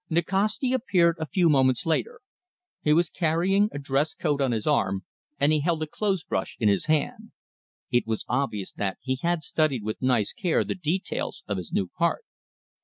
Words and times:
Nikasti 0.09 0.73
appeared, 0.73 1.17
a 1.19 1.27
few 1.27 1.47
moments 1.47 1.85
later. 1.85 2.21
He 2.81 2.91
was 2.91 3.07
carrying 3.11 3.69
a 3.71 3.77
dress 3.77 4.15
coat 4.15 4.41
on 4.41 4.51
his 4.51 4.65
arm, 4.65 5.05
and 5.39 5.51
he 5.53 5.59
held 5.59 5.83
a 5.83 5.85
clothes 5.85 6.23
brush 6.23 6.57
in 6.59 6.69
his 6.69 6.85
hand. 6.85 7.33
It 7.91 8.07
was 8.07 8.25
obvious 8.27 8.71
that 8.71 8.97
he 9.01 9.19
had 9.21 9.43
studied 9.43 9.83
with 9.83 10.01
nice 10.01 10.33
care 10.33 10.63
the 10.63 10.73
details 10.73 11.43
of 11.47 11.57
his 11.57 11.71
new 11.71 11.85
part. 11.87 12.25